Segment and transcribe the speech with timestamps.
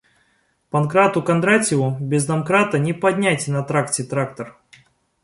[0.71, 4.57] Панкрату Кондратьеву без домкрата не поднять на тракте трактор.